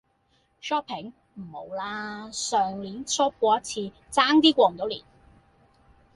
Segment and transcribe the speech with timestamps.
[0.59, 1.13] Shopping?
[1.35, 5.03] 唔好啦，上年 shop 過一次，差啲過唔到年!